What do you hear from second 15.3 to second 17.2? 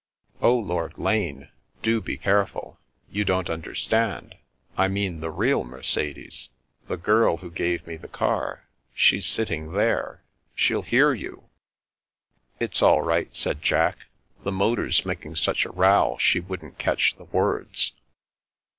such a row, she wouldn't catch